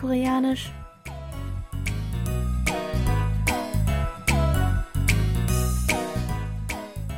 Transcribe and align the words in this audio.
Alltagskoreanisch. 0.00 0.72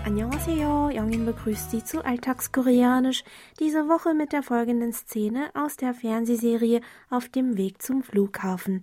Annyeonghaseyo, 0.04 0.90
Jongin 0.90 1.24
begrüßt 1.24 1.70
Sie 1.70 1.84
zu 1.84 2.04
Alltagskoreanisch, 2.04 3.22
diese 3.60 3.88
Woche 3.88 4.12
mit 4.12 4.32
der 4.32 4.42
folgenden 4.42 4.92
Szene 4.92 5.52
aus 5.54 5.76
der 5.76 5.95
Fernsehserie 5.95 6.80
Auf 7.10 7.29
dem 7.29 7.56
Weg 7.56 7.80
zum 7.80 8.02
Flughafen. 8.02 8.82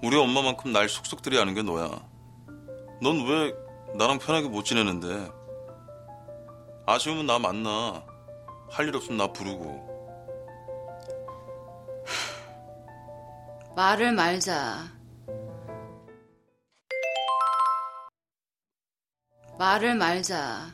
우리 0.00 0.16
엄마만큼 0.16 0.70
날 0.72 0.88
속속들이 0.88 1.40
아는 1.40 1.54
게 1.54 1.62
너야. 1.62 1.90
넌 3.02 3.26
왜 3.26 3.52
나랑 3.98 4.20
편하게 4.20 4.46
못 4.46 4.64
지내는데? 4.64 5.28
아쉬우면 6.86 7.26
나 7.26 7.40
만나. 7.40 8.07
할 8.71 8.87
일 8.87 8.95
없으면 8.95 9.17
나 9.17 9.33
부르고. 9.33 9.89
말을 13.75 14.13
말자. 14.13 14.87
말을 19.57 19.95
말자. 19.95 20.73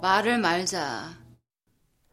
말을 0.00 0.38
말자. 0.38 1.27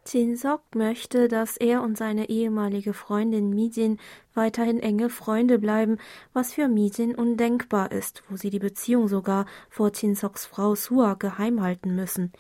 Jin-sok 0.08 0.62
möchte, 0.76 1.28
dass 1.28 1.58
er 1.58 1.82
und 1.82 1.98
seine 1.98 2.30
ehemalige 2.30 2.94
Freundin 2.94 3.50
Mijin 3.50 3.98
weiterhin 4.36 4.80
enge 4.80 5.10
Freunde 5.10 5.58
bleiben, 5.58 5.98
was 6.32 6.54
für 6.54 6.68
Mijin 6.68 7.16
undenkbar 7.16 7.92
ist, 7.92 8.22
wo 8.30 8.38
sie 8.38 8.52
die 8.52 8.60
Beziehung 8.60 9.08
sogar 9.08 9.48
vor 9.70 9.92
Jin-soks 9.92 10.46
Frau 10.46 10.76
Sua 10.76 11.16
geheim 11.16 11.62
halten 11.62 11.96
müssen. 11.96 12.32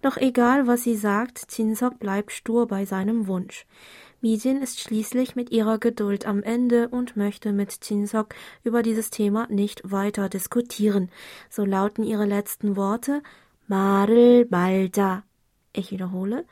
Doch 0.00 0.16
egal, 0.16 0.68
was 0.68 0.84
sie 0.84 0.94
sagt, 0.94 1.46
Jin-sok 1.50 1.98
bleibt 1.98 2.30
stur 2.30 2.68
bei 2.68 2.84
seinem 2.84 3.26
Wunsch. 3.26 3.66
Mijin 4.20 4.62
ist 4.62 4.80
schließlich 4.80 5.34
mit 5.34 5.50
ihrer 5.50 5.78
Geduld 5.78 6.24
am 6.24 6.42
Ende 6.42 6.88
und 6.88 7.16
möchte 7.16 7.52
mit 7.52 7.78
Jin-sok 7.82 8.34
über 8.62 8.82
dieses 8.82 9.10
Thema 9.10 9.48
nicht 9.48 9.82
weiter 9.90 10.28
diskutieren. 10.28 11.10
So 11.50 11.64
lauten 11.64 12.04
ihre 12.04 12.26
letzten 12.26 12.76
Worte: 12.76 13.22
Marel 13.66 14.44
Balda. 14.44 15.24
Ich 15.72 15.90
wiederhole: 15.90 16.44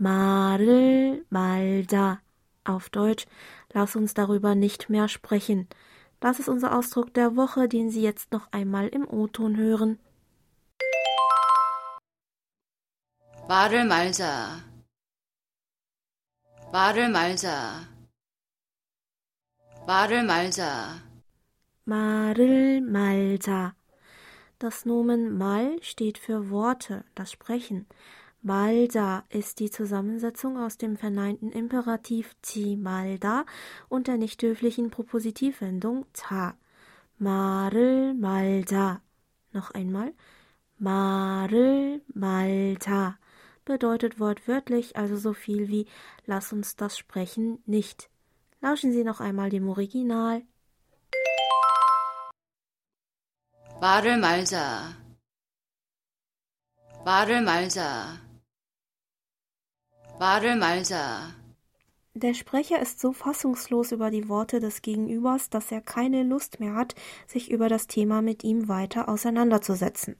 말을 0.00 1.24
말자. 1.30 2.20
Auf 2.64 2.90
Deutsch, 2.90 3.26
lass 3.72 3.96
uns 3.96 4.14
darüber 4.14 4.54
nicht 4.54 4.90
mehr 4.90 5.08
sprechen. 5.08 5.68
Das 6.20 6.40
ist 6.40 6.48
unser 6.48 6.76
Ausdruck 6.76 7.14
der 7.14 7.36
Woche, 7.36 7.68
den 7.68 7.90
Sie 7.90 8.02
jetzt 8.02 8.32
noch 8.32 8.48
einmal 8.50 8.88
im 8.88 9.06
O-Ton 9.08 9.56
hören. 9.56 9.98
말을 13.48 13.84
말자. 13.84 14.64
말을 16.72 17.08
말자. 17.08 17.88
말을 19.86 20.24
말자. 20.24 21.00
말을 21.84 22.80
말자. 22.80 23.74
Das 24.58 24.84
Nomen 24.86 25.36
mal 25.36 25.76
steht 25.82 26.18
für 26.18 26.50
Worte, 26.50 27.04
das 27.14 27.30
Sprechen. 27.30 27.86
Malda 28.42 29.24
ist 29.28 29.58
die 29.58 29.70
Zusammensetzung 29.70 30.56
aus 30.58 30.78
dem 30.78 30.96
verneinten 30.96 31.50
Imperativ 31.50 32.36
ti 32.42 32.76
malda 32.76 33.44
und 33.88 34.06
der 34.06 34.18
nicht 34.18 34.42
höflichen 34.42 34.90
Propositivwendung 34.90 36.06
ta. 36.12 36.56
말을 37.18 38.14
말자. 38.14 39.00
Noch 39.52 39.70
einmal. 39.72 40.14
말을 40.78 42.02
말자 42.14 43.18
bedeutet 43.64 44.20
wortwörtlich 44.20 44.96
also 44.96 45.16
so 45.16 45.32
viel 45.32 45.68
wie 45.68 45.86
lass 46.26 46.52
uns 46.52 46.76
das 46.76 46.98
Sprechen 46.98 47.58
nicht. 47.66 48.10
Lauschen 48.60 48.92
Sie 48.92 49.04
noch 49.04 49.20
einmal 49.20 49.50
dem 49.50 49.68
Original. 49.68 50.42
말을 53.80 54.18
말자. 54.18 54.96
말을 57.04 57.42
말자. 57.42 58.20
말을 60.20 60.56
말자. 60.56 61.34
Der 62.14 62.32
Sprecher 62.32 62.80
ist 62.80 62.98
so 62.98 63.12
fassungslos 63.12 63.92
über 63.92 64.10
die 64.10 64.30
Worte 64.30 64.58
des 64.58 64.80
Gegenübers, 64.80 65.50
dass 65.50 65.70
er 65.70 65.82
keine 65.82 66.22
Lust 66.22 66.60
mehr 66.60 66.74
hat, 66.74 66.94
sich 67.26 67.50
über 67.50 67.68
das 67.68 67.88
Thema 67.88 68.22
mit 68.22 68.42
ihm 68.42 68.68
weiter 68.68 69.10
auseinanderzusetzen. 69.10 70.16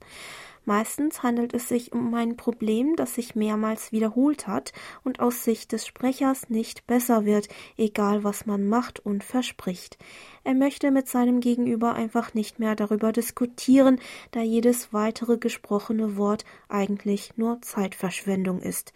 Meistens 0.66 1.22
handelt 1.22 1.54
es 1.54 1.68
sich 1.68 1.92
um 1.92 2.12
ein 2.14 2.36
Problem, 2.36 2.96
das 2.96 3.14
sich 3.14 3.36
mehrmals 3.36 3.92
wiederholt 3.92 4.48
hat 4.48 4.72
und 5.04 5.20
aus 5.20 5.44
Sicht 5.44 5.70
des 5.70 5.86
Sprechers 5.86 6.50
nicht 6.50 6.86
besser 6.88 7.24
wird, 7.24 7.48
egal 7.78 8.24
was 8.24 8.46
man 8.46 8.68
macht 8.68 8.98
und 8.98 9.22
verspricht. 9.24 9.96
Er 10.43 10.55
möchte 10.55 10.89
mit 10.89 11.07
seinem 11.07 11.39
Gegenüber 11.39 11.93
einfach 11.93 12.33
nicht 12.33 12.57
mehr 12.57 12.75
darüber 12.75 13.11
diskutieren, 13.11 13.99
da 14.31 14.41
jedes 14.41 14.91
weitere 14.91 15.37
gesprochene 15.37 16.17
Wort 16.17 16.45
eigentlich 16.67 17.37
nur 17.37 17.61
Zeitverschwendung 17.61 18.59
ist. 18.59 18.91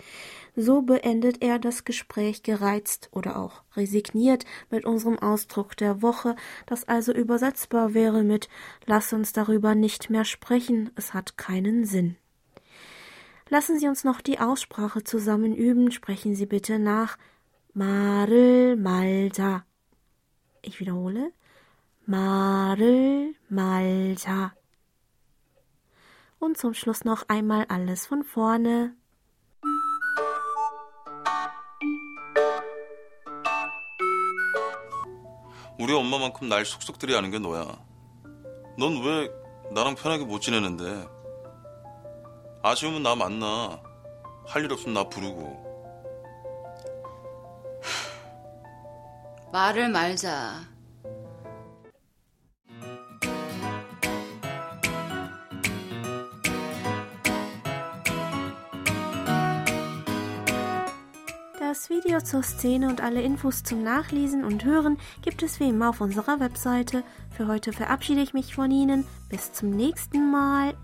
So 0.56 0.82
beendet 0.82 1.44
er 1.44 1.60
das 1.60 1.84
Gespräch 1.84 2.42
gereizt 2.42 3.10
oder 3.12 3.38
auch 3.38 3.62
resigniert 3.76 4.46
mit 4.72 4.86
unserem 4.86 5.20
Ausdruck 5.20 5.78
der 5.78 6.02
Woche, 6.02 6.36
das 6.66 6.88
also 6.88 7.14
übersetzbar 7.14 7.94
wäre 7.94 8.24
mit 8.24 8.50
Lass 8.88 9.14
uns 9.14 9.32
darüber 9.32 9.76
nicht 9.76 10.10
mehr 10.10 10.26
sprechen, 10.26 10.90
es 10.96 11.14
hat 11.14 11.38
keinen 11.38 11.86
Sinn. 11.86 12.16
Lassen 13.50 13.78
Sie 13.78 13.88
uns 13.88 14.04
noch 14.04 14.22
die 14.22 14.40
Aussprache 14.40 15.04
zusammen 15.04 15.54
üben, 15.56 15.92
sprechen 15.92 16.34
Sie 16.34 16.48
bitte 16.48 16.80
nach 16.80 17.20
Marl 17.76 18.76
Malta. 18.78 19.64
Wiederhole. 20.80 21.32
말을 22.06 23.34
말자. 23.48 24.54
Und 26.40 26.58
zum 26.58 26.74
Schluss 26.74 27.04
noch 27.06 27.24
einmal 27.30 27.66
alles 27.70 28.06
von 28.06 28.24
vorne. 28.24 28.96
우리 35.80 35.94
엄마만큼 35.94 36.48
날 36.48 36.66
속속들이 36.66 37.16
아는 37.16 37.32
게 37.32 37.40
너야. 37.40 37.66
넌 38.78 39.02
왜 39.04 39.30
나랑 39.74 39.96
편하게 39.96 40.26
못 40.26 40.40
지내는데? 40.42 41.08
아쉬우면 42.64 43.04
나 43.04 43.16
만나. 43.16 43.82
할 44.48 44.64
일 44.64 44.72
없으면 44.72 44.94
나 44.94 45.10
부르고. 45.10 45.75
말을 49.55 49.89
말자. 49.89 50.71
Das 61.59 61.89
Video 61.89 62.21
zur 62.21 62.43
Szene 62.43 62.89
und 62.89 63.01
alle 63.01 63.23
Infos 63.23 63.63
zum 63.63 63.85
Nachlesen 63.85 64.45
und 64.45 64.65
Hören 64.65 64.99
gibt 65.23 65.43
es 65.45 65.61
wie 65.61 65.69
immer 65.69 65.91
auf 65.91 66.01
unserer 66.01 66.41
Webseite. 66.41 67.05
Für 67.31 67.47
heute 67.47 67.73
verabschiede 67.73 68.23
ich 68.23 68.35
mich 68.35 68.57
von 68.57 68.73
Ihnen. 68.73 69.07
Bis 69.29 69.53
zum 69.53 69.71
nächsten 69.71 70.33
Mal. 70.33 70.75